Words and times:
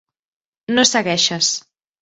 No 0.77 0.87
segueixes. 0.93 1.55